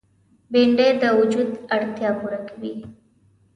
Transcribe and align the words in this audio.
بېنډۍ 0.51 0.89
د 1.01 1.03
وجود 1.19 1.49
اړتیا 1.75 2.09
پوره 2.19 2.39
کوي 2.49 2.73